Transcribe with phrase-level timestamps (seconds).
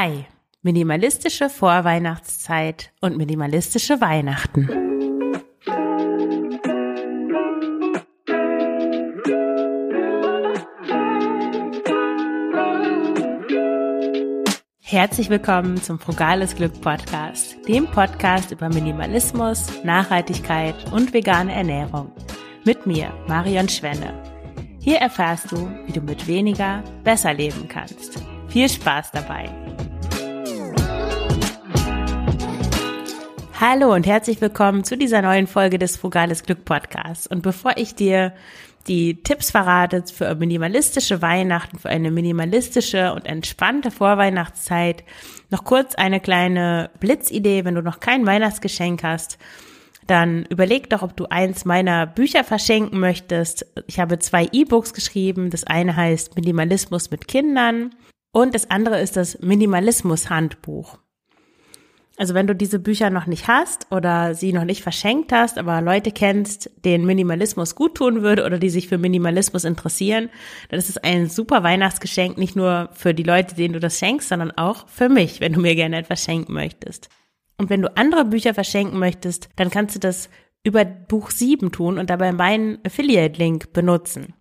[0.00, 0.26] Hi,
[0.62, 4.68] minimalistische Vorweihnachtszeit und minimalistische Weihnachten.
[14.78, 22.12] Herzlich willkommen zum Frugales Glück Podcast, dem Podcast über Minimalismus, Nachhaltigkeit und vegane Ernährung.
[22.64, 24.14] Mit mir, Marion Schwenne.
[24.78, 28.22] Hier erfährst du, wie du mit weniger besser leben kannst.
[28.46, 29.67] Viel Spaß dabei!
[33.60, 37.26] Hallo und herzlich willkommen zu dieser neuen Folge des Frugales Glück Podcasts.
[37.26, 38.32] Und bevor ich dir
[38.86, 45.02] die Tipps verrate für minimalistische Weihnachten, für eine minimalistische und entspannte Vorweihnachtszeit,
[45.50, 49.38] noch kurz eine kleine Blitzidee, wenn du noch kein Weihnachtsgeschenk hast,
[50.06, 53.66] dann überleg doch, ob du eins meiner Bücher verschenken möchtest.
[53.88, 55.50] Ich habe zwei E-Books geschrieben.
[55.50, 57.90] Das eine heißt Minimalismus mit Kindern
[58.30, 60.98] und das andere ist das Minimalismus Handbuch.
[62.18, 65.80] Also wenn du diese Bücher noch nicht hast oder sie noch nicht verschenkt hast, aber
[65.80, 70.28] Leute kennst, denen Minimalismus gut tun würde oder die sich für Minimalismus interessieren,
[70.68, 74.28] dann ist es ein super Weihnachtsgeschenk, nicht nur für die Leute, denen du das schenkst,
[74.28, 77.08] sondern auch für mich, wenn du mir gerne etwas schenken möchtest.
[77.56, 80.28] Und wenn du andere Bücher verschenken möchtest, dann kannst du das
[80.64, 84.34] über Buch 7 tun und dabei meinen Affiliate-Link benutzen.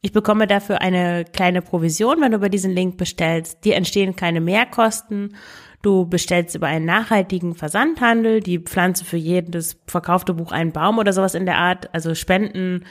[0.00, 3.64] Ich bekomme dafür eine kleine Provision, wenn du über diesen Link bestellst.
[3.64, 5.36] Dir entstehen keine Mehrkosten.
[5.82, 11.12] Du bestellst über einen nachhaltigen Versandhandel, die pflanzen für jedes verkaufte Buch einen Baum oder
[11.12, 12.84] sowas in der Art, also spenden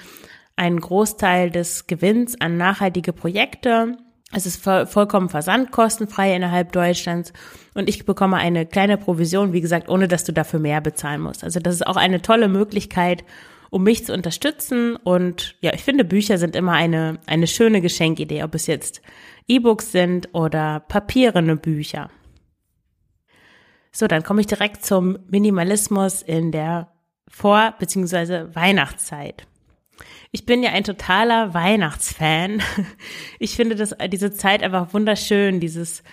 [0.55, 3.97] einen Großteil des Gewinns an nachhaltige Projekte.
[4.33, 7.31] Es ist vollkommen versandkostenfrei innerhalb Deutschlands
[7.75, 11.43] und ich bekomme eine kleine Provision, wie gesagt, ohne dass du dafür mehr bezahlen musst.
[11.43, 13.23] Also das ist auch eine tolle Möglichkeit,
[13.69, 14.95] um mich zu unterstützen.
[14.97, 19.01] Und ja, ich finde, Bücher sind immer eine, eine schöne Geschenkidee, ob es jetzt
[19.47, 22.09] E-Books sind oder papierene Bücher.
[23.97, 26.91] So, dann komme ich direkt zum Minimalismus in der
[27.27, 28.53] Vor- bzw.
[28.53, 29.47] Weihnachtszeit.
[30.31, 32.61] Ich bin ja ein totaler Weihnachtsfan.
[33.39, 36.03] Ich finde das, diese Zeit einfach wunderschön, dieses,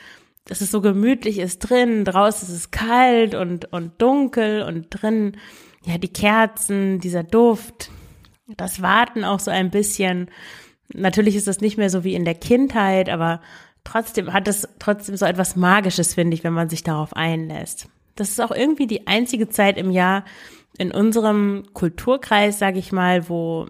[0.47, 5.37] dass es so gemütlich ist drin, draußen ist es kalt und, und dunkel und drin
[5.84, 7.91] ja, die Kerzen, dieser Duft,
[8.56, 10.31] das Warten auch so ein bisschen.
[10.94, 13.43] Natürlich ist das nicht mehr so wie in der Kindheit, aber
[13.84, 17.89] trotzdem hat es trotzdem so etwas Magisches, finde ich, wenn man sich darauf einlässt.
[18.17, 20.25] Das ist auch irgendwie die einzige Zeit im Jahr
[20.78, 23.67] in unserem Kulturkreis, sage ich mal, wo,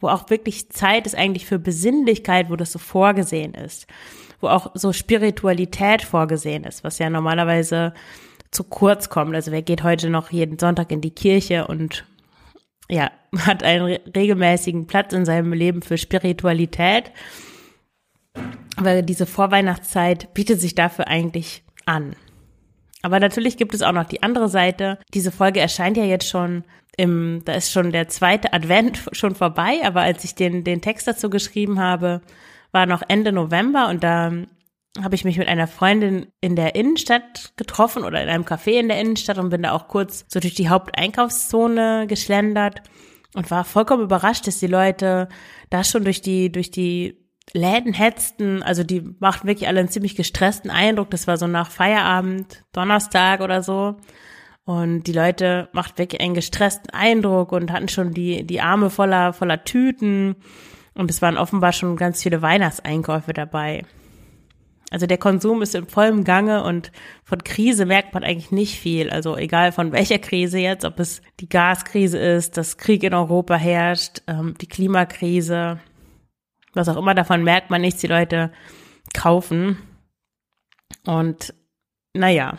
[0.00, 3.86] wo auch wirklich Zeit ist eigentlich für Besinnlichkeit, wo das so vorgesehen ist,
[4.40, 7.94] wo auch so Spiritualität vorgesehen ist, was ja normalerweise
[8.50, 9.34] zu kurz kommt.
[9.34, 12.04] Also wer geht heute noch jeden Sonntag in die Kirche und
[12.88, 17.12] ja, hat einen regelmäßigen Platz in seinem Leben für Spiritualität.
[18.76, 22.14] Weil diese Vorweihnachtszeit bietet sich dafür eigentlich an.
[23.02, 24.98] Aber natürlich gibt es auch noch die andere Seite.
[25.14, 26.64] Diese Folge erscheint ja jetzt schon
[26.96, 31.06] im, da ist schon der zweite Advent schon vorbei, aber als ich den, den Text
[31.06, 32.20] dazu geschrieben habe,
[32.72, 34.32] war noch Ende November und da
[35.00, 38.88] habe ich mich mit einer Freundin in der Innenstadt getroffen oder in einem Café in
[38.88, 42.82] der Innenstadt und bin da auch kurz so durch die Haupteinkaufszone geschlendert
[43.34, 45.28] und war vollkommen überrascht, dass die Leute
[45.70, 47.19] da schon durch die, durch die
[47.52, 48.62] Läden hetzten.
[48.62, 51.10] Also die machten wirklich alle einen ziemlich gestressten Eindruck.
[51.10, 53.96] Das war so nach Feierabend, Donnerstag oder so.
[54.64, 59.32] Und die Leute machten wirklich einen gestressten Eindruck und hatten schon die, die Arme voller,
[59.32, 60.36] voller Tüten.
[60.94, 63.84] Und es waren offenbar schon ganz viele Weihnachtseinkäufe dabei.
[64.90, 66.90] Also der Konsum ist im vollen Gange und
[67.22, 69.08] von Krise merkt man eigentlich nicht viel.
[69.08, 73.54] Also egal von welcher Krise jetzt, ob es die Gaskrise ist, dass Krieg in Europa
[73.54, 75.78] herrscht, ähm, die Klimakrise,
[76.72, 78.52] was auch immer davon merkt man nichts, die Leute
[79.14, 79.78] kaufen.
[81.06, 81.54] Und
[82.14, 82.58] naja,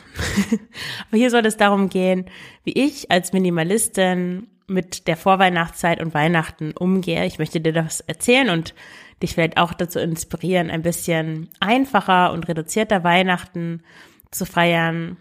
[1.08, 2.26] aber hier soll es darum gehen,
[2.64, 7.26] wie ich als Minimalistin mit der Vorweihnachtszeit und Weihnachten umgehe.
[7.26, 8.74] Ich möchte dir das erzählen und
[9.22, 13.84] dich vielleicht auch dazu inspirieren, ein bisschen einfacher und reduzierter Weihnachten
[14.32, 15.18] zu feiern.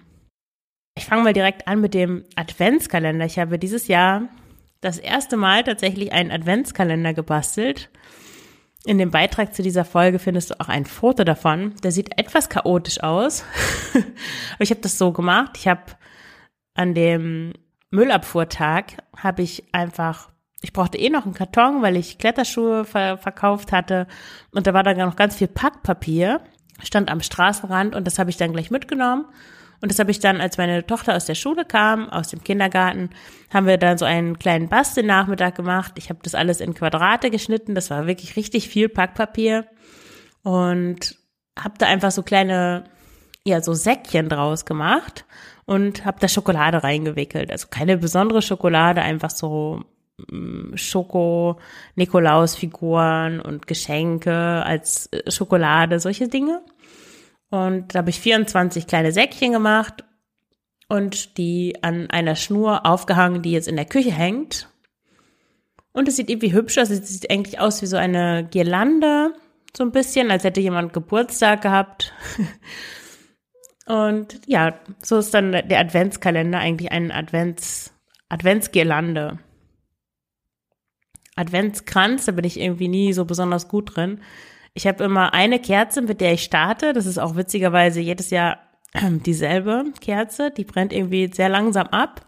[0.96, 3.24] Ich fange mal direkt an mit dem Adventskalender.
[3.24, 4.28] Ich habe dieses Jahr
[4.80, 7.90] das erste Mal tatsächlich einen Adventskalender gebastelt.
[8.84, 11.74] In dem Beitrag zu dieser Folge findest du auch ein Foto davon.
[11.82, 13.44] Der sieht etwas chaotisch aus.
[13.94, 15.52] Aber ich habe das so gemacht.
[15.56, 15.82] Ich habe
[16.74, 17.52] an dem
[17.90, 20.30] Müllabfuhrtag habe ich einfach
[20.62, 24.06] ich brauchte eh noch einen Karton, weil ich Kletterschuhe ver verkauft hatte.
[24.52, 26.42] Und da war dann noch ganz viel Packpapier,
[26.82, 29.24] stand am Straßenrand und das habe ich dann gleich mitgenommen.
[29.82, 33.10] Und das habe ich dann, als meine Tochter aus der Schule kam, aus dem Kindergarten,
[33.52, 35.92] haben wir dann so einen kleinen Bastelnachmittag gemacht.
[35.96, 37.74] Ich habe das alles in Quadrate geschnitten.
[37.74, 39.66] Das war wirklich richtig viel Packpapier.
[40.42, 41.16] Und
[41.58, 42.84] habe da einfach so kleine
[43.44, 45.24] ja so Säckchen draus gemacht
[45.66, 47.50] und habe da Schokolade reingewickelt.
[47.50, 49.82] Also keine besondere Schokolade, einfach so
[50.30, 51.58] mm, Schoko,
[51.96, 56.62] Nikolaus-Figuren und Geschenke als äh, Schokolade, solche Dinge.
[57.50, 60.04] Und da habe ich 24 kleine Säckchen gemacht
[60.88, 64.68] und die an einer Schnur aufgehangen, die jetzt in der Küche hängt.
[65.92, 66.90] Und es sieht irgendwie hübsch aus.
[66.90, 69.34] Es sieht eigentlich aus wie so eine Girlande,
[69.76, 72.12] so ein bisschen, als hätte jemand Geburtstag gehabt.
[73.86, 77.92] Und ja, so ist dann der Adventskalender eigentlich ein Advents,
[78.28, 79.40] Adventsgirlande.
[81.34, 84.20] Adventskranz, da bin ich irgendwie nie so besonders gut drin.
[84.74, 86.92] Ich habe immer eine Kerze, mit der ich starte.
[86.92, 88.58] Das ist auch witzigerweise jedes Jahr
[88.94, 90.50] dieselbe Kerze.
[90.50, 92.26] Die brennt irgendwie sehr langsam ab.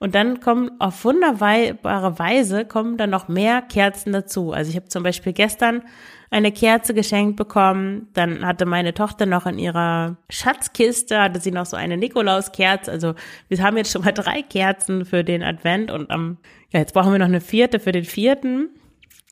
[0.00, 4.52] Und dann kommen auf wunderbare Weise kommen dann noch mehr Kerzen dazu.
[4.52, 5.82] Also ich habe zum Beispiel gestern
[6.30, 8.08] eine Kerze geschenkt bekommen.
[8.12, 12.90] Dann hatte meine Tochter noch in ihrer Schatzkiste, hatte sie noch so eine Nikolauskerze.
[12.90, 13.14] Also
[13.48, 16.38] wir haben jetzt schon mal drei Kerzen für den Advent und am,
[16.70, 18.70] ja, jetzt brauchen wir noch eine vierte für den vierten.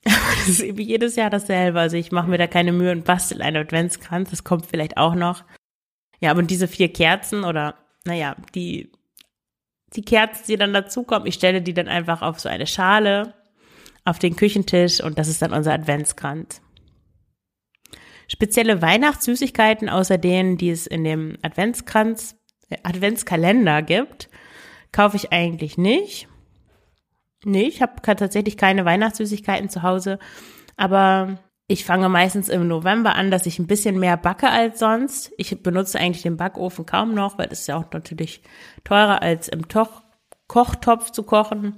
[0.09, 1.79] Das ist eben jedes Jahr dasselbe.
[1.79, 4.29] Also ich mache mir da keine Mühe und bastel einen Adventskranz.
[4.29, 5.43] Das kommt vielleicht auch noch.
[6.19, 7.75] Ja, aber diese vier Kerzen oder,
[8.05, 8.91] naja, die,
[9.95, 13.33] die Kerzen, die dann dazukommen, ich stelle die dann einfach auf so eine Schale
[14.05, 16.61] auf den Küchentisch und das ist dann unser Adventskranz.
[18.29, 22.35] Spezielle Weihnachtssüßigkeiten außer denen, die es in dem Adventskranz,
[22.69, 24.29] äh, Adventskalender gibt,
[24.91, 26.27] kaufe ich eigentlich nicht.
[27.47, 30.19] Nee, ich habe tatsächlich keine Weihnachtssüßigkeiten zu Hause,
[30.75, 35.31] aber ich fange meistens im November an, dass ich ein bisschen mehr backe als sonst.
[35.37, 38.41] Ich benutze eigentlich den Backofen kaum noch, weil es ist ja auch natürlich
[38.83, 40.03] teurer als im Toch
[40.47, 41.75] Kochtopf zu kochen.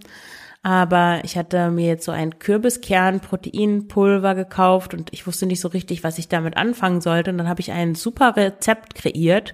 [0.63, 6.04] Aber ich hatte mir jetzt so ein Kürbiskern-Proteinpulver gekauft und ich wusste nicht so richtig,
[6.04, 7.30] was ich damit anfangen sollte.
[7.30, 9.54] Und dann habe ich ein super Rezept kreiert.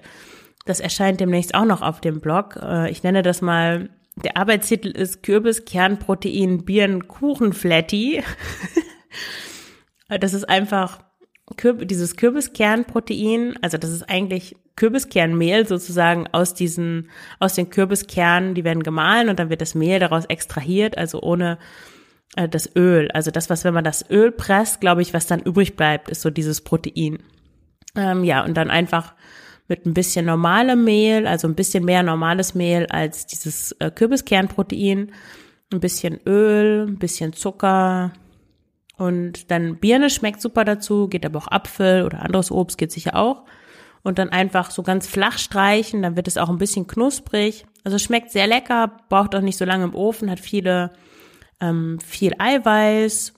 [0.66, 2.58] Das erscheint demnächst auch noch auf dem Blog.
[2.62, 8.24] Äh, ich nenne das mal, der Arbeitstitel ist Kürbiskernprotein Birnenkuchenflatty.
[10.08, 11.04] das ist einfach
[11.62, 17.10] dieses Kürbiskernprotein, also das ist eigentlich Kürbiskernmehl sozusagen aus diesen,
[17.40, 21.58] aus den Kürbiskernen, die werden gemahlen und dann wird das Mehl daraus extrahiert, also ohne
[22.36, 23.10] äh, das Öl.
[23.12, 26.22] Also das, was, wenn man das Öl presst, glaube ich, was dann übrig bleibt, ist
[26.22, 27.20] so dieses Protein.
[27.96, 29.14] Ähm, ja, und dann einfach
[29.68, 35.12] mit ein bisschen normalem Mehl, also ein bisschen mehr normales Mehl als dieses äh, Kürbiskernprotein,
[35.74, 38.12] ein bisschen Öl, ein bisschen Zucker,
[38.98, 43.16] und dann Birne schmeckt super dazu, geht aber auch Apfel oder anderes Obst geht sicher
[43.16, 43.44] auch.
[44.04, 47.66] Und dann einfach so ganz flach streichen, dann wird es auch ein bisschen knusprig.
[47.84, 50.94] Also schmeckt sehr lecker, braucht auch nicht so lange im Ofen, hat viele,
[51.60, 53.34] ähm, viel Eiweiß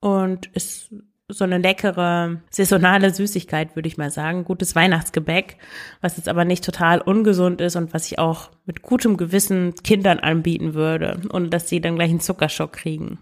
[0.00, 0.90] und ist
[1.28, 4.44] so eine leckere, saisonale Süßigkeit, würde ich mal sagen.
[4.44, 5.56] Gutes Weihnachtsgebäck,
[6.00, 10.20] was jetzt aber nicht total ungesund ist und was ich auch mit gutem Gewissen Kindern
[10.20, 13.18] anbieten würde, ohne dass sie dann gleich einen Zuckerschock kriegen.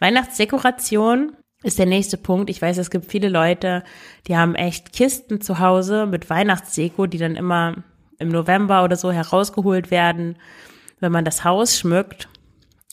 [0.00, 2.50] Weihnachtsdekoration ist der nächste Punkt.
[2.50, 3.84] Ich weiß, es gibt viele Leute,
[4.26, 7.84] die haben echt Kisten zu Hause mit Weihnachtsdeko, die dann immer
[8.18, 10.36] im November oder so herausgeholt werden,
[10.98, 12.28] wenn man das Haus schmückt.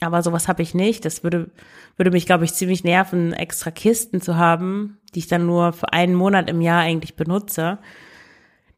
[0.03, 1.05] Aber sowas habe ich nicht.
[1.05, 1.49] Das würde,
[1.97, 5.91] würde mich, glaube ich, ziemlich nerven, extra Kisten zu haben, die ich dann nur für
[5.93, 7.79] einen Monat im Jahr eigentlich benutze.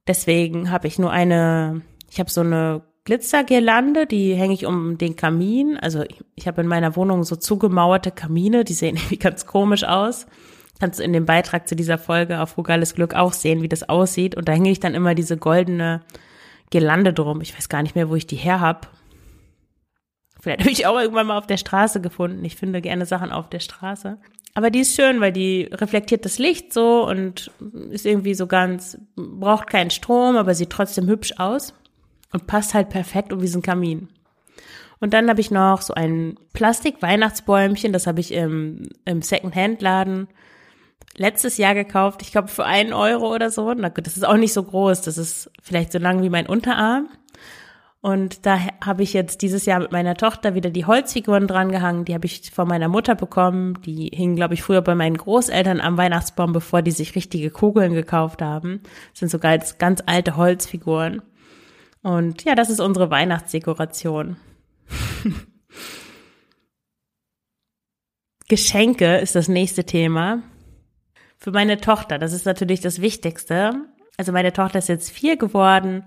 [0.08, 5.16] Deswegen habe ich nur eine, ich habe so eine Glitzergirlande, die hänge ich um den
[5.16, 5.78] Kamin.
[5.78, 9.84] Also ich, ich habe in meiner Wohnung so zugemauerte Kamine, die sehen irgendwie ganz komisch
[9.84, 10.26] aus.
[10.80, 13.88] Kannst du in dem Beitrag zu dieser Folge auf Frugales Glück auch sehen, wie das
[13.88, 14.36] aussieht.
[14.36, 16.02] Und da hänge ich dann immer diese goldene
[16.70, 17.42] Girlande drum.
[17.42, 18.92] Ich weiß gar nicht mehr, wo ich die her hab.
[20.46, 22.46] Vielleicht habe ich auch irgendwann mal auf der Straße gefunden.
[22.46, 24.20] Ich finde gerne Sachen auf der Straße.
[24.54, 27.50] Aber die ist schön, weil die reflektiert das Licht so und
[27.90, 31.74] ist irgendwie so ganz, braucht keinen Strom, aber sieht trotzdem hübsch aus
[32.32, 34.08] und passt halt perfekt um diesen Kamin.
[35.00, 40.28] Und dann habe ich noch so ein Plastik-Weihnachtsbäumchen, das habe ich im, im Second-Hand-Laden
[41.18, 42.22] letztes Jahr gekauft.
[42.22, 43.74] Ich glaube für einen Euro oder so.
[43.74, 45.02] Na gut, das ist auch nicht so groß.
[45.02, 47.10] Das ist vielleicht so lang wie mein Unterarm.
[48.06, 52.06] Und da habe ich jetzt dieses Jahr mit meiner Tochter wieder die Holzfiguren drangehangen.
[52.06, 53.82] Die habe ich von meiner Mutter bekommen.
[53.82, 57.96] Die hingen, glaube ich, früher bei meinen Großeltern am Weihnachtsbaum, bevor die sich richtige Kugeln
[57.96, 58.82] gekauft haben.
[59.10, 61.24] Das sind so ganz, ganz alte Holzfiguren.
[62.04, 64.38] Und ja, das ist unsere Weihnachtsdekoration.
[68.48, 70.44] Geschenke ist das nächste Thema.
[71.40, 73.72] Für meine Tochter, das ist natürlich das Wichtigste.
[74.16, 76.04] Also meine Tochter ist jetzt vier geworden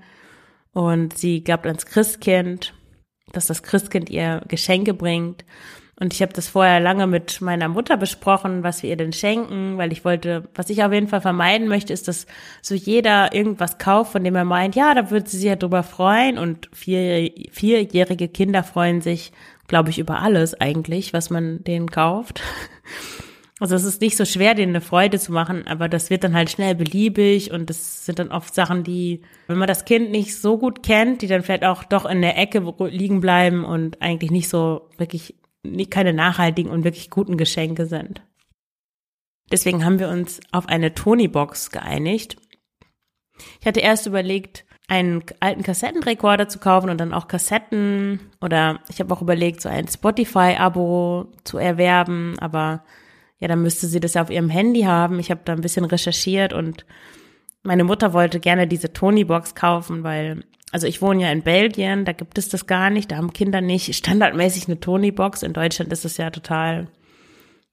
[0.73, 2.75] und sie glaubt ans Christkind,
[3.33, 5.45] dass das Christkind ihr Geschenke bringt.
[6.01, 9.79] Und ich habe das vorher lange mit meiner Mutter besprochen, was wir ihr denn schenken,
[9.79, 12.27] weil ich wollte, was ich auf jeden Fall vermeiden möchte, ist, dass
[12.63, 15.83] so jeder irgendwas kauft, von dem er meint, ja, da würde sie sich ja drüber
[15.83, 16.39] freuen.
[16.39, 19.33] Und vier, vierjährige Kinder freuen sich,
[19.67, 22.43] glaube ich, über alles eigentlich, was man denen kauft.
[23.61, 26.35] Also es ist nicht so schwer, denen eine Freude zu machen, aber das wird dann
[26.35, 30.37] halt schnell beliebig und das sind dann oft Sachen, die, wenn man das Kind nicht
[30.37, 34.31] so gut kennt, die dann vielleicht auch doch in der Ecke liegen bleiben und eigentlich
[34.31, 35.35] nicht so wirklich
[35.65, 38.23] nicht keine nachhaltigen und wirklich guten Geschenke sind.
[39.51, 42.37] Deswegen haben wir uns auf eine Tony-Box geeinigt.
[43.61, 49.01] Ich hatte erst überlegt, einen alten Kassettenrekorder zu kaufen und dann auch Kassetten oder ich
[49.01, 52.85] habe auch überlegt, so ein Spotify-Abo zu erwerben, aber
[53.41, 55.19] ja, dann müsste sie das ja auf ihrem Handy haben.
[55.19, 56.85] Ich habe da ein bisschen recherchiert und
[57.63, 62.13] meine Mutter wollte gerne diese Tony-Box kaufen, weil also ich wohne ja in Belgien, da
[62.13, 65.43] gibt es das gar nicht, da haben Kinder nicht standardmäßig eine Tony-Box.
[65.43, 66.89] In Deutschland ist es ja total,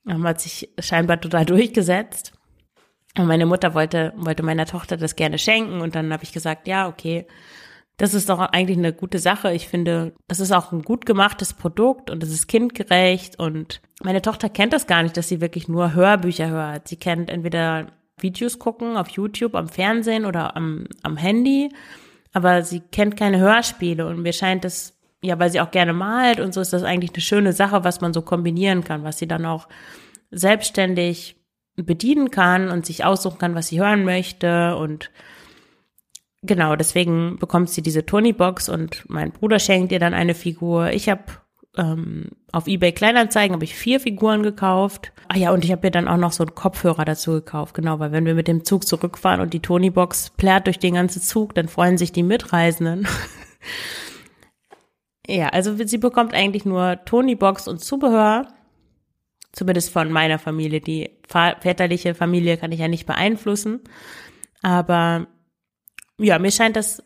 [0.08, 2.34] hat sich scheinbar total durchgesetzt.
[3.18, 6.68] Und meine Mutter wollte, wollte meiner Tochter das gerne schenken und dann habe ich gesagt,
[6.68, 7.26] ja, okay,
[7.98, 9.54] das ist doch eigentlich eine gute Sache.
[9.54, 14.22] Ich finde, das ist auch ein gut gemachtes Produkt und es ist kindgerecht und meine
[14.22, 16.88] Tochter kennt das gar nicht, dass sie wirklich nur Hörbücher hört.
[16.88, 17.88] Sie kennt entweder
[18.20, 21.70] Videos gucken auf YouTube, am Fernsehen oder am, am Handy
[22.36, 26.42] aber sie kennt keine Hörspiele und mir scheint das, ja, weil sie auch gerne malt
[26.42, 29.28] und so ist das eigentlich eine schöne Sache, was man so kombinieren kann, was sie
[29.28, 29.70] dann auch
[30.32, 31.38] selbstständig
[31.78, 35.12] bedienen kann und sich aussuchen kann, was sie hören möchte und
[36.46, 40.92] genau, deswegen bekommt sie diese Tony-Box und mein Bruder schenkt ihr dann eine Figur.
[40.92, 41.24] Ich habe
[41.78, 45.12] ähm, auf eBay Kleinanzeigen habe ich vier Figuren gekauft.
[45.28, 48.00] Ah ja, und ich habe mir dann auch noch so einen Kopfhörer dazu gekauft, genau,
[48.00, 51.54] weil wenn wir mit dem Zug zurückfahren und die Tony-Box plärt durch den ganzen Zug,
[51.56, 53.08] dann freuen sich die Mitreisenden.
[55.28, 58.48] ja, also sie bekommt eigentlich nur Tony-Box und Zubehör.
[59.52, 60.82] Zumindest von meiner Familie.
[60.82, 63.82] Die väterliche Familie kann ich ja nicht beeinflussen.
[64.62, 65.28] Aber
[66.20, 67.04] ja, mir scheint das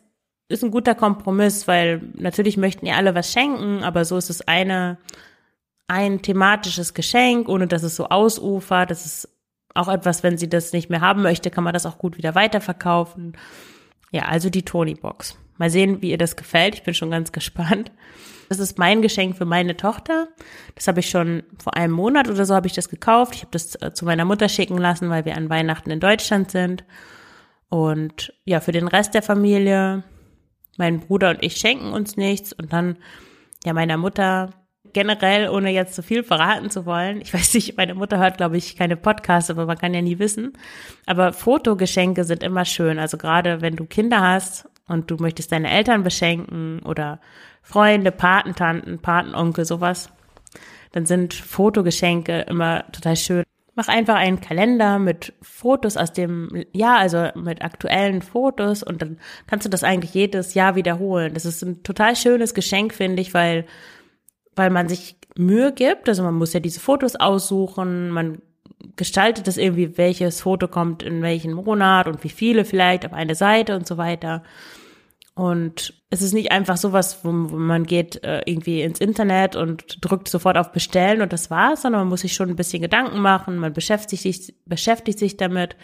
[0.50, 4.42] ist ein guter Kompromiss, weil natürlich möchten ihr alle was schenken, aber so ist es
[4.42, 4.98] eine,
[5.86, 8.90] ein thematisches Geschenk, ohne dass es so ausufert.
[8.90, 9.28] Das ist
[9.74, 12.34] auch etwas, wenn sie das nicht mehr haben möchte, kann man das auch gut wieder
[12.34, 13.36] weiterverkaufen.
[14.10, 15.36] Ja, also die Tony-Box.
[15.56, 16.74] Mal sehen, wie ihr das gefällt.
[16.74, 17.92] Ich bin schon ganz gespannt.
[18.48, 20.26] Das ist mein Geschenk für meine Tochter.
[20.74, 23.36] Das habe ich schon vor einem Monat oder so habe ich das gekauft.
[23.36, 26.50] Ich habe das äh, zu meiner Mutter schicken lassen, weil wir an Weihnachten in Deutschland
[26.50, 26.82] sind.
[27.70, 30.02] Und ja, für den Rest der Familie
[30.76, 32.96] mein Bruder und ich schenken uns nichts und dann
[33.64, 34.50] ja meiner Mutter
[34.92, 37.20] generell, ohne jetzt zu viel verraten zu wollen.
[37.20, 40.18] Ich weiß nicht, meine Mutter hört, glaube ich, keine Podcasts, aber man kann ja nie
[40.18, 40.52] wissen.
[41.06, 42.98] Aber Fotogeschenke sind immer schön.
[42.98, 47.20] Also gerade wenn du Kinder hast und du möchtest deine Eltern beschenken oder
[47.62, 50.10] Freunde, Patentanten, Patenonkel, sowas,
[50.92, 53.44] dann sind Fotogeschenke immer total schön.
[53.80, 59.18] Mach einfach einen Kalender mit Fotos aus dem Jahr, also mit aktuellen Fotos und dann
[59.46, 61.32] kannst du das eigentlich jedes Jahr wiederholen.
[61.32, 63.64] Das ist ein total schönes Geschenk, finde ich, weil,
[64.54, 66.10] weil man sich Mühe gibt.
[66.10, 68.42] Also man muss ja diese Fotos aussuchen, man
[68.96, 73.34] gestaltet das irgendwie, welches Foto kommt in welchen Monat und wie viele vielleicht auf eine
[73.34, 74.42] Seite und so weiter.
[75.40, 80.28] Und es ist nicht einfach sowas, wo, man geht äh, irgendwie ins Internet und drückt
[80.28, 83.56] sofort auf Bestellen und das war's, sondern man muss sich schon ein bisschen Gedanken machen,
[83.56, 85.76] man beschäftigt sich, beschäftigt sich damit.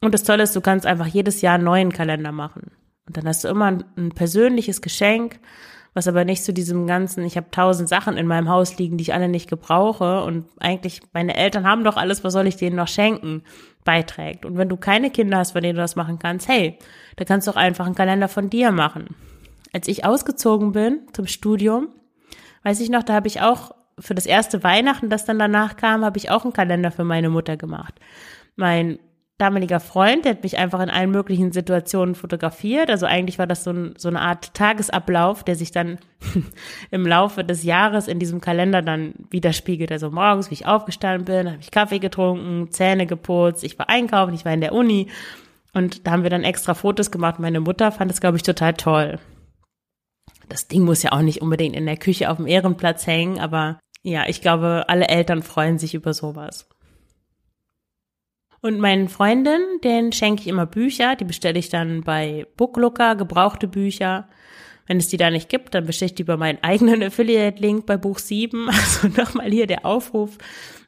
[0.00, 2.70] Und das Tolle ist, du kannst einfach jedes Jahr einen neuen Kalender machen.
[3.08, 5.40] Und dann hast du immer ein persönliches Geschenk,
[5.94, 9.02] was aber nicht zu diesem ganzen, ich habe tausend Sachen in meinem Haus liegen, die
[9.02, 12.76] ich alle nicht gebrauche und eigentlich, meine Eltern haben doch alles, was soll ich denen
[12.76, 13.42] noch schenken?
[13.84, 14.44] beiträgt.
[14.44, 16.78] Und wenn du keine Kinder hast, bei denen du das machen kannst, hey,
[17.16, 19.14] da kannst du auch einfach einen Kalender von dir machen.
[19.72, 21.88] Als ich ausgezogen bin zum Studium,
[22.62, 26.04] weiß ich noch, da habe ich auch für das erste Weihnachten, das dann danach kam,
[26.04, 27.94] habe ich auch einen Kalender für meine Mutter gemacht.
[28.56, 28.98] Mein
[29.38, 32.88] damaliger Freund, der hat mich einfach in allen möglichen Situationen fotografiert.
[32.88, 35.98] Also eigentlich war das so, ein, so eine Art Tagesablauf, der sich dann
[36.90, 39.90] im Laufe des Jahres in diesem Kalender dann widerspiegelt.
[39.90, 44.34] Also morgens, wie ich aufgestanden bin, habe ich Kaffee getrunken, Zähne geputzt, ich war einkaufen,
[44.34, 45.08] ich war in der Uni.
[45.72, 47.40] Und da haben wir dann extra Fotos gemacht.
[47.40, 49.18] Meine Mutter fand es, glaube ich, total toll.
[50.48, 53.80] Das Ding muss ja auch nicht unbedingt in der Küche auf dem Ehrenplatz hängen, aber
[54.02, 56.68] ja, ich glaube, alle Eltern freuen sich über sowas.
[58.64, 63.68] Und meinen Freundinnen, denen schenke ich immer Bücher, die bestelle ich dann bei Booklooker, gebrauchte
[63.68, 64.26] Bücher.
[64.86, 67.98] Wenn es die da nicht gibt, dann bestelle ich die über meinen eigenen Affiliate-Link bei
[67.98, 68.68] Buch 7.
[68.70, 70.38] Also nochmal hier der Aufruf,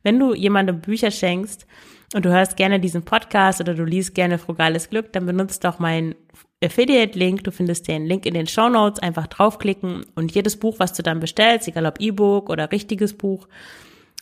[0.03, 1.67] wenn du jemandem Bücher schenkst
[2.15, 5.79] und du hörst gerne diesen Podcast oder du liest gerne Frugales Glück, dann benutzt doch
[5.79, 6.15] meinen
[6.65, 7.45] Affiliate-Link.
[7.45, 9.03] Du findest den Link in den Show Notes.
[9.03, 13.47] Einfach draufklicken und jedes Buch, was du dann bestellst, egal ob E-Book oder richtiges Buch,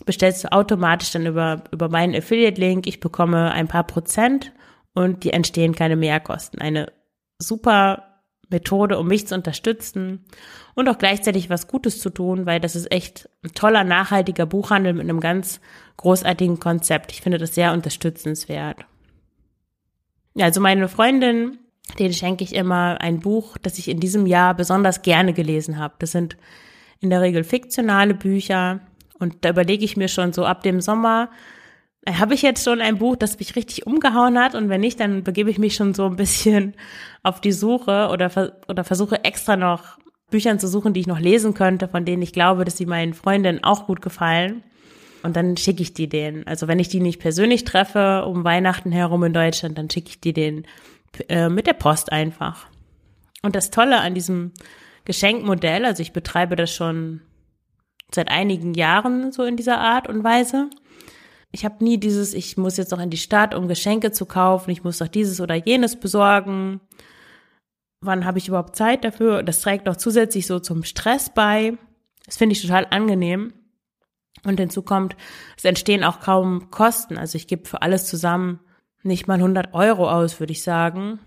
[0.05, 2.87] bestellst du automatisch dann über, über meinen Affiliate-Link.
[2.87, 4.53] Ich bekomme ein paar Prozent
[4.95, 6.61] und die entstehen keine Mehrkosten.
[6.61, 6.93] Eine
[7.39, 8.15] super
[8.51, 10.25] Methode, um mich zu unterstützen
[10.75, 14.93] und auch gleichzeitig was Gutes zu tun, weil das ist echt ein toller, nachhaltiger Buchhandel
[14.93, 15.61] mit einem ganz
[15.97, 17.13] großartigen Konzept.
[17.13, 18.85] Ich finde das sehr unterstützenswert.
[20.35, 21.59] Ja, also meine Freundin,
[21.99, 25.95] den schenke ich immer ein Buch, das ich in diesem Jahr besonders gerne gelesen habe.
[25.99, 26.37] Das sind
[27.01, 28.81] in der Regel fiktionale Bücher
[29.19, 31.31] und da überlege ich mir schon so ab dem Sommer,
[32.07, 35.25] habe ich jetzt schon ein Buch, das mich richtig umgehauen hat und wenn nicht, dann
[35.25, 36.75] begebe ich mich schon so ein bisschen
[37.23, 38.31] auf die Suche oder,
[38.69, 39.99] oder versuche extra noch
[40.31, 43.15] Büchern zu suchen, die ich noch lesen könnte, von denen ich glaube, dass sie meinen
[43.15, 44.63] Freundinnen auch gut gefallen.
[45.23, 46.47] Und dann schicke ich die denen.
[46.47, 50.21] Also wenn ich die nicht persönlich treffe um Weihnachten herum in Deutschland, dann schicke ich
[50.21, 50.67] die denen
[51.29, 52.67] äh, mit der Post einfach.
[53.43, 54.53] Und das Tolle an diesem
[55.07, 57.21] Geschenkmodell, also ich betreibe das schon
[58.15, 60.71] seit einigen Jahren so in dieser Art und Weise,
[61.55, 64.71] ich habe nie dieses, ich muss jetzt noch in die Stadt, um Geschenke zu kaufen,
[64.71, 66.81] ich muss doch dieses oder jenes besorgen.
[68.01, 69.45] Wann habe ich überhaupt Zeit dafür?
[69.45, 71.79] Das trägt auch zusätzlich so zum Stress bei.
[72.27, 73.53] Das finde ich total angenehm.
[74.45, 75.17] Und hinzu kommt,
[75.57, 77.17] es entstehen auch kaum Kosten.
[77.17, 78.59] Also ich gebe für alles zusammen
[79.05, 81.21] nicht mal 100 Euro aus, würde ich sagen.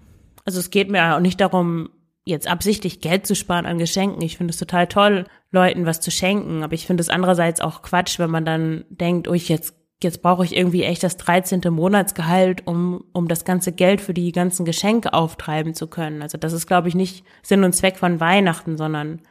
[0.43, 1.89] Also es geht mir auch nicht darum,
[2.25, 4.21] jetzt absichtlich Geld zu sparen an Geschenken.
[4.21, 6.63] Ich finde es total toll, Leuten was zu schenken.
[6.63, 10.21] Aber ich finde es andererseits auch Quatsch, wenn man dann denkt, oh, ich jetzt jetzt
[10.21, 11.61] brauche ich irgendwie echt das 13.
[11.69, 16.21] Monatsgehalt, um, um das ganze Geld für die ganzen Geschenke auftreiben zu können.
[16.21, 19.21] Also das ist, glaube ich, nicht Sinn und Zweck von Weihnachten, sondern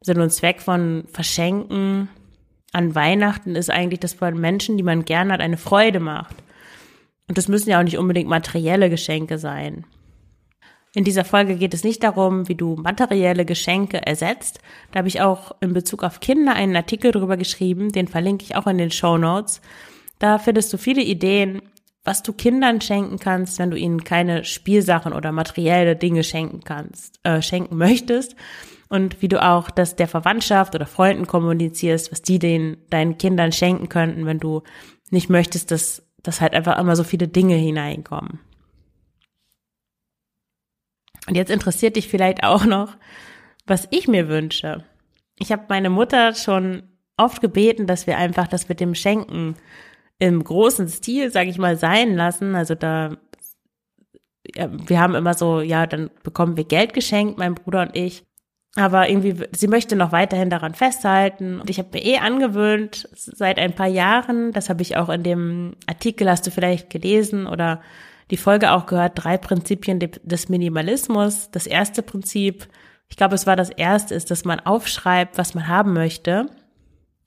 [0.00, 2.08] Sinn und Zweck von Verschenken
[2.72, 6.36] an Weihnachten ist eigentlich, dass man Menschen, die man gern hat, eine Freude macht.
[7.28, 9.84] Und das müssen ja auch nicht unbedingt materielle Geschenke sein.
[10.94, 14.60] In dieser Folge geht es nicht darum, wie du materielle Geschenke ersetzt.
[14.90, 18.56] Da habe ich auch in Bezug auf Kinder einen Artikel drüber geschrieben, den verlinke ich
[18.56, 19.62] auch in den Show Notes.
[20.18, 21.62] Da findest du viele Ideen,
[22.04, 27.20] was du Kindern schenken kannst, wenn du ihnen keine Spielsachen oder materielle Dinge schenken kannst,
[27.22, 28.36] äh, schenken möchtest.
[28.88, 33.52] Und wie du auch das der Verwandtschaft oder Freunden kommunizierst, was die den deinen Kindern
[33.52, 34.62] schenken könnten, wenn du
[35.10, 38.40] nicht möchtest, dass, dass halt einfach immer so viele Dinge hineinkommen.
[41.28, 42.96] Und jetzt interessiert dich vielleicht auch noch,
[43.66, 44.84] was ich mir wünsche.
[45.38, 46.82] Ich habe meine Mutter schon
[47.16, 49.56] oft gebeten, dass wir einfach das mit dem Schenken
[50.18, 52.54] im großen Stil, sage ich mal, sein lassen.
[52.54, 53.16] Also da,
[54.54, 58.24] ja, wir haben immer so, ja, dann bekommen wir Geld geschenkt, mein Bruder und ich.
[58.74, 61.60] Aber irgendwie, sie möchte noch weiterhin daran festhalten.
[61.60, 65.22] Und ich habe mir eh angewöhnt, seit ein paar Jahren, das habe ich auch in
[65.22, 67.82] dem Artikel, hast du vielleicht gelesen oder
[68.32, 71.50] die Folge auch gehört, drei Prinzipien des Minimalismus.
[71.50, 72.66] Das erste Prinzip,
[73.10, 76.46] ich glaube, es war das erste, ist, dass man aufschreibt, was man haben möchte.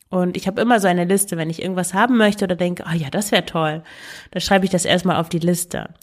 [0.09, 2.93] Und ich habe immer so eine Liste, wenn ich irgendwas haben möchte oder denke, ah
[2.93, 3.83] oh ja, das wäre toll,
[4.31, 5.93] dann schreibe ich das erstmal auf die Liste.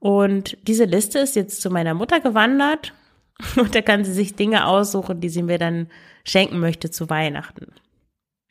[0.00, 2.92] Und diese Liste ist jetzt zu meiner Mutter gewandert
[3.56, 5.88] und da kann sie sich Dinge aussuchen, die sie mir dann
[6.24, 7.72] schenken möchte zu Weihnachten.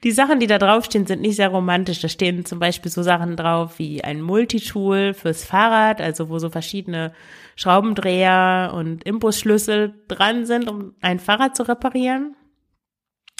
[0.04, 2.02] Die Sachen, die da draufstehen, sind nicht sehr romantisch.
[2.02, 6.50] Da stehen zum Beispiel so Sachen drauf wie ein Multitool fürs Fahrrad, also wo so
[6.50, 7.14] verschiedene
[7.56, 12.36] Schraubendreher und Imbusschlüssel dran sind, um ein Fahrrad zu reparieren.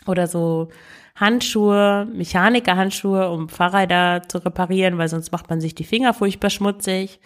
[0.08, 0.70] Oder so
[1.16, 7.20] Handschuhe, Mechanikerhandschuhe, um Fahrräder zu reparieren, weil sonst macht man sich die Finger furchtbar schmutzig.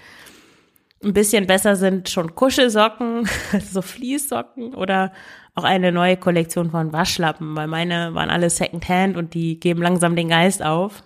[1.03, 3.27] Ein bisschen besser sind schon Kuschelsocken,
[3.71, 5.13] so Fließsocken oder
[5.59, 10.15] auch eine neue Kollektion von Waschlappen, weil meine waren alle Secondhand und die geben langsam
[10.15, 11.03] den Geist auf.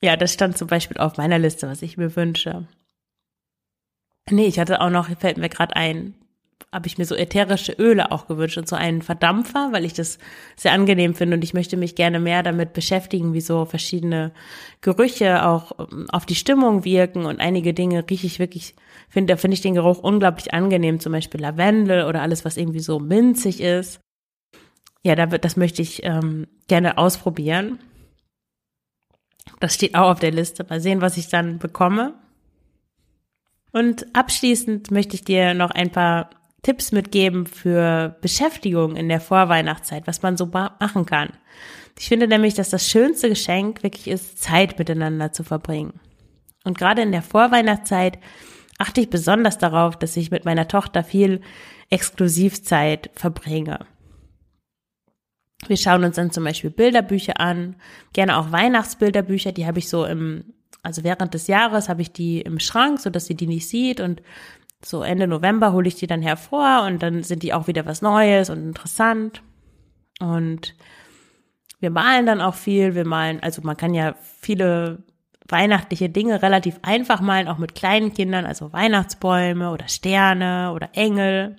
[0.00, 2.66] ja, das stand zum Beispiel auf meiner Liste, was ich mir wünsche.
[4.30, 6.14] Nee, ich hatte auch noch, fällt mir gerade ein,
[6.70, 10.18] habe ich mir so ätherische Öle auch gewünscht und so einen Verdampfer, weil ich das
[10.54, 14.32] sehr angenehm finde und ich möchte mich gerne mehr damit beschäftigen, wie so verschiedene
[14.82, 18.74] Gerüche auch ähm, auf die Stimmung wirken und einige Dinge rieche ich wirklich,
[19.08, 22.80] finde, da finde ich den Geruch unglaublich angenehm, zum Beispiel Lavendel oder alles, was irgendwie
[22.80, 24.00] so minzig ist.
[25.02, 27.78] Ja, da wird, das möchte ich ähm, gerne ausprobieren.
[29.60, 30.66] Das steht auch auf der Liste.
[30.68, 32.14] Mal sehen, was ich dann bekomme.
[33.72, 36.30] Und abschließend möchte ich dir noch ein paar
[36.68, 41.30] Tipps mitgeben für Beschäftigung in der Vorweihnachtszeit, was man so machen kann.
[41.98, 45.98] Ich finde nämlich, dass das schönste Geschenk wirklich ist, Zeit miteinander zu verbringen.
[46.64, 48.18] Und gerade in der Vorweihnachtszeit
[48.76, 51.40] achte ich besonders darauf, dass ich mit meiner Tochter viel
[51.88, 53.86] Exklusivzeit verbringe.
[55.68, 57.76] Wir schauen uns dann zum Beispiel Bilderbücher an,
[58.12, 60.52] gerne auch Weihnachtsbilderbücher, die habe ich so im
[60.82, 64.00] also während des Jahres habe ich die im Schrank, so dass sie die nicht sieht
[64.00, 64.22] und
[64.84, 68.02] so Ende November hole ich die dann hervor und dann sind die auch wieder was
[68.02, 69.42] Neues und interessant.
[70.20, 70.74] Und
[71.80, 72.94] wir malen dann auch viel.
[72.94, 75.02] Wir malen, also man kann ja viele
[75.48, 81.56] weihnachtliche Dinge relativ einfach malen, auch mit kleinen Kindern, also Weihnachtsbäume oder Sterne oder Engel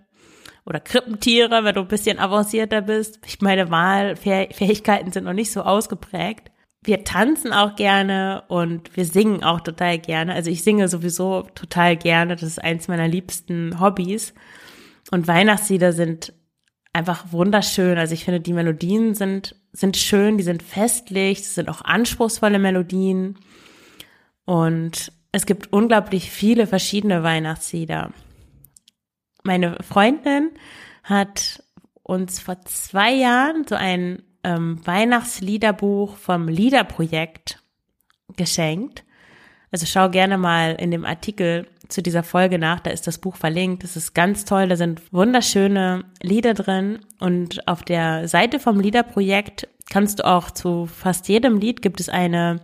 [0.65, 3.19] oder Krippentiere, wenn du ein bisschen avancierter bist.
[3.25, 6.51] Ich meine, Malfähigkeiten sind noch nicht so ausgeprägt.
[6.83, 10.33] Wir tanzen auch gerne und wir singen auch total gerne.
[10.33, 12.35] Also ich singe sowieso total gerne.
[12.35, 14.33] Das ist eins meiner liebsten Hobbys.
[15.11, 16.33] Und Weihnachtslieder sind
[16.93, 17.97] einfach wunderschön.
[17.97, 22.59] Also ich finde, die Melodien sind, sind schön, die sind festlich, es sind auch anspruchsvolle
[22.59, 23.37] Melodien.
[24.45, 28.11] Und es gibt unglaublich viele verschiedene Weihnachtslieder.
[29.43, 30.51] Meine Freundin
[31.03, 31.63] hat
[32.03, 37.61] uns vor zwei Jahren so ein ähm, Weihnachtsliederbuch vom Liederprojekt
[38.37, 39.03] geschenkt.
[39.71, 43.35] Also schau gerne mal in dem Artikel zu dieser Folge nach, da ist das Buch
[43.35, 43.83] verlinkt.
[43.83, 49.67] Das ist ganz toll, da sind wunderschöne Lieder drin und auf der Seite vom Liederprojekt
[49.89, 52.61] kannst du auch zu fast jedem Lied gibt es eine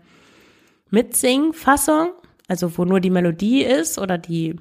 [0.91, 2.11] Mitsing-Fassung,
[2.47, 4.55] also wo nur die Melodie ist oder die,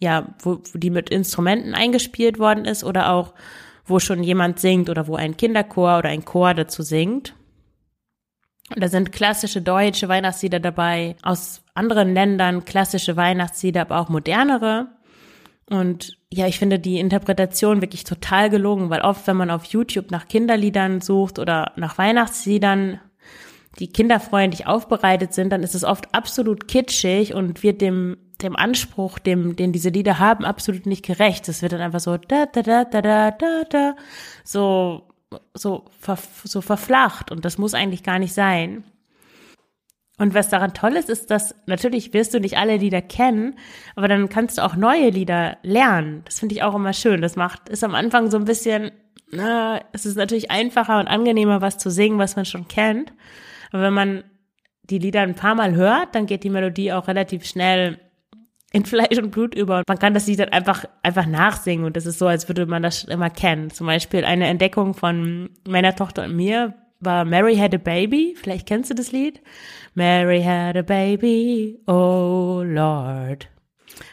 [0.00, 3.34] ja, wo, wo die mit Instrumenten eingespielt worden ist oder auch
[3.88, 7.34] wo schon jemand singt oder wo ein Kinderchor oder ein Chor dazu singt.
[8.76, 14.88] Da sind klassische deutsche Weihnachtslieder dabei, aus anderen Ländern klassische Weihnachtslieder, aber auch modernere.
[15.70, 20.10] Und ja, ich finde die Interpretation wirklich total gelungen, weil oft, wenn man auf YouTube
[20.10, 23.00] nach Kinderliedern sucht oder nach Weihnachtsliedern,
[23.78, 29.18] die kinderfreundlich aufbereitet sind, dann ist es oft absolut kitschig und wird dem, dem Anspruch,
[29.18, 31.48] dem, den diese Lieder haben, absolut nicht gerecht.
[31.48, 33.96] Es wird dann einfach so da, da, da, da, da, da, da,
[34.44, 35.08] so
[35.54, 38.84] so, ver, so verflacht und das muss eigentlich gar nicht sein.
[40.20, 43.54] Und was daran toll ist, ist, dass natürlich wirst du nicht alle Lieder kennen,
[43.94, 46.22] aber dann kannst du auch neue Lieder lernen.
[46.24, 47.22] Das finde ich auch immer schön.
[47.22, 48.90] Das macht, ist am Anfang so ein bisschen,
[49.30, 53.12] na, es ist natürlich einfacher und angenehmer, was zu singen, was man schon kennt.
[53.70, 54.24] Aber wenn man
[54.82, 58.00] die Lieder ein paar Mal hört, dann geht die Melodie auch relativ schnell
[58.72, 59.82] in Fleisch und Blut über.
[59.86, 62.82] Man kann das Lied dann einfach, einfach nachsingen und das ist so, als würde man
[62.82, 63.70] das immer kennen.
[63.70, 68.34] Zum Beispiel eine Entdeckung von meiner Tochter und mir war Mary Had a Baby.
[68.36, 69.40] Vielleicht kennst du das Lied?
[69.94, 73.48] Mary had a baby, oh Lord.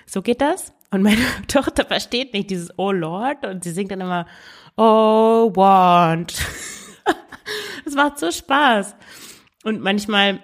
[0.05, 0.73] So geht das.
[0.91, 4.25] Und meine Tochter versteht nicht dieses Oh Lord und sie singt dann immer
[4.77, 6.33] Oh Want.
[7.85, 8.95] das macht so Spaß.
[9.63, 10.39] Und manchmal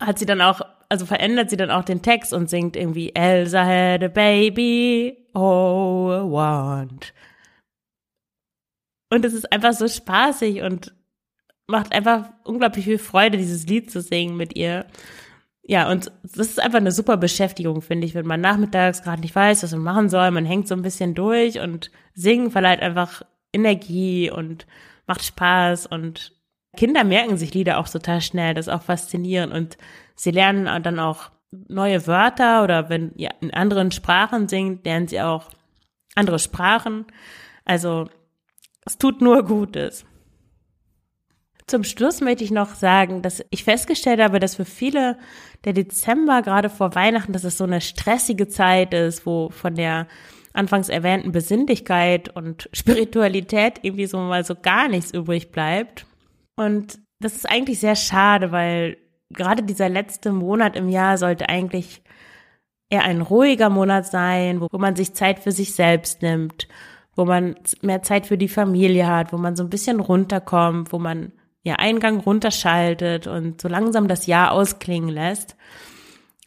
[0.00, 3.64] hat sie dann auch also verändert sie dann auch den Text und singt irgendwie Elsa
[3.64, 7.12] had a baby, oh, a want.
[9.10, 10.94] Und es ist einfach so spaßig und
[11.66, 14.86] macht einfach unglaublich viel Freude, dieses Lied zu singen mit ihr.
[15.62, 19.34] Ja, und das ist einfach eine super Beschäftigung, finde ich, wenn man nachmittags gerade nicht
[19.34, 20.30] weiß, was man machen soll.
[20.30, 23.22] Man hängt so ein bisschen durch und singen verleiht einfach
[23.52, 24.66] Energie und
[25.06, 26.32] macht Spaß und
[26.76, 29.78] Kinder merken sich Lieder auch total schnell, das ist auch faszinierend und
[30.18, 31.30] sie lernen dann auch
[31.68, 35.50] neue Wörter oder wenn ihr in anderen Sprachen singt, lernen sie auch
[36.14, 37.06] andere Sprachen.
[37.64, 38.08] Also
[38.84, 40.04] es tut nur Gutes.
[41.66, 45.18] Zum Schluss möchte ich noch sagen, dass ich festgestellt habe, dass für viele
[45.64, 50.08] der Dezember gerade vor Weihnachten, dass es so eine stressige Zeit ist, wo von der
[50.54, 56.06] anfangs erwähnten Besinnlichkeit und Spiritualität irgendwie so mal so gar nichts übrig bleibt.
[56.56, 58.96] Und das ist eigentlich sehr schade, weil
[59.30, 62.02] gerade dieser letzte Monat im Jahr sollte eigentlich
[62.90, 66.68] eher ein ruhiger Monat sein, wo, man sich Zeit für sich selbst nimmt,
[67.14, 70.98] wo man mehr Zeit für die Familie hat, wo man so ein bisschen runterkommt, wo
[70.98, 75.56] man ja Eingang runterschaltet und so langsam das Jahr ausklingen lässt.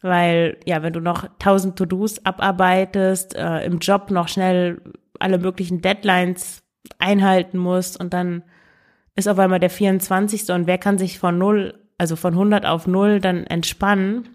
[0.02, 4.82] Weil, ja, wenn du noch tausend To-Dos abarbeitest, äh, im Job noch schnell
[5.20, 6.64] alle möglichen Deadlines
[6.98, 8.42] einhalten musst und dann
[9.16, 10.50] ist auf einmal der 24.
[10.50, 14.28] und wer kann sich von null, also von 100 auf null dann entspannen?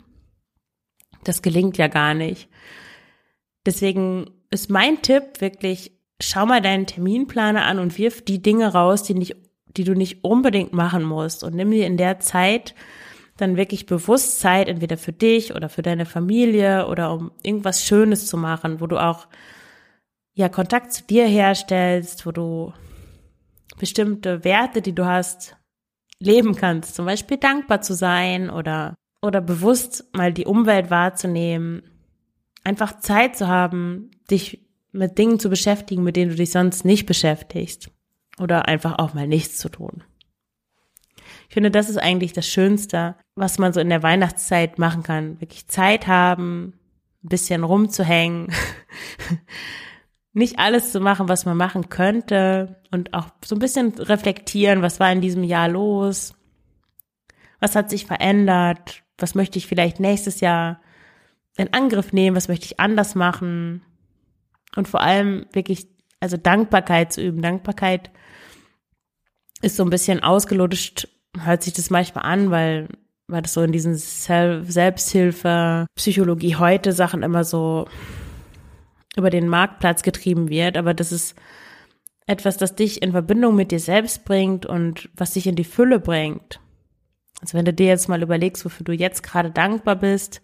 [1.24, 2.48] Das gelingt ja gar nicht.
[3.66, 5.90] Deswegen ist mein Tipp wirklich,
[6.22, 9.34] schau mal deinen Terminplaner an und wirf die Dinge raus, die nicht,
[9.66, 12.76] die du nicht unbedingt machen musst und nimm dir in der Zeit
[13.36, 18.28] dann wirklich bewusst Zeit, entweder für dich oder für deine Familie oder um irgendwas Schönes
[18.28, 19.26] zu machen, wo du auch
[20.34, 22.72] ja Kontakt zu dir herstellst, wo du
[23.76, 25.56] bestimmte Werte, die du hast,
[26.20, 26.94] leben kannst.
[26.94, 31.82] Zum Beispiel dankbar zu sein oder, oder bewusst mal die Umwelt wahrzunehmen.
[32.64, 37.06] Einfach Zeit zu haben, dich mit Dingen zu beschäftigen, mit denen du dich sonst nicht
[37.06, 37.90] beschäftigst.
[38.38, 40.02] Oder einfach auch mal nichts zu tun.
[41.48, 45.40] Ich finde, das ist eigentlich das Schönste, was man so in der Weihnachtszeit machen kann.
[45.40, 46.74] Wirklich Zeit haben,
[47.24, 48.52] ein bisschen rumzuhängen,
[50.36, 55.00] nicht alles zu machen, was man machen könnte und auch so ein bisschen reflektieren, was
[55.00, 56.34] war in diesem Jahr los,
[57.58, 60.82] was hat sich verändert, was möchte ich vielleicht nächstes Jahr
[61.56, 63.80] in Angriff nehmen, was möchte ich anders machen?
[64.76, 65.86] Und vor allem wirklich,
[66.20, 67.40] also Dankbarkeit zu üben.
[67.40, 68.10] Dankbarkeit
[69.62, 72.88] ist so ein bisschen ausgelutscht, hört sich das manchmal an, weil,
[73.26, 77.88] weil das so in diesen Selbsthilfe, Psychologie heute Sachen immer so
[79.16, 81.34] über den Marktplatz getrieben wird, aber das ist
[82.26, 86.00] etwas, das dich in Verbindung mit dir selbst bringt und was dich in die Fülle
[86.00, 86.60] bringt.
[87.40, 90.40] Also wenn du dir jetzt mal überlegst, wofür du jetzt gerade dankbar bist,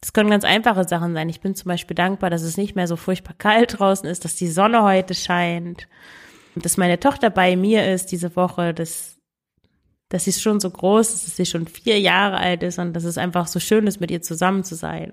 [0.00, 1.28] das können ganz einfache Sachen sein.
[1.28, 4.36] Ich bin zum Beispiel dankbar, dass es nicht mehr so furchtbar kalt draußen ist, dass
[4.36, 5.88] die Sonne heute scheint,
[6.54, 9.16] dass meine Tochter bei mir ist diese Woche, dass,
[10.10, 13.04] dass sie schon so groß ist, dass sie schon vier Jahre alt ist und dass
[13.04, 15.12] es einfach so schön ist, mit ihr zusammen zu sein.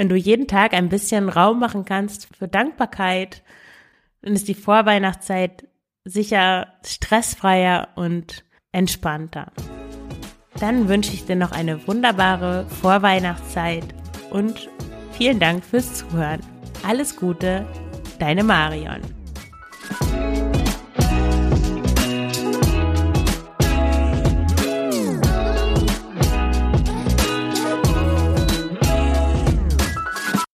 [0.00, 3.42] Wenn du jeden Tag ein bisschen Raum machen kannst für Dankbarkeit,
[4.22, 5.68] dann ist die Vorweihnachtszeit
[6.06, 9.52] sicher stressfreier und entspannter.
[10.58, 13.84] Dann wünsche ich dir noch eine wunderbare Vorweihnachtszeit
[14.30, 14.70] und
[15.12, 16.40] vielen Dank fürs Zuhören.
[16.82, 17.66] Alles Gute,
[18.18, 19.02] deine Marion.